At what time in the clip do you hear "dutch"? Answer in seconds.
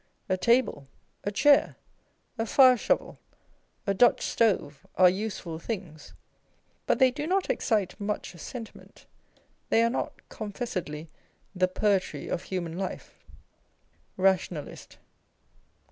3.93-4.23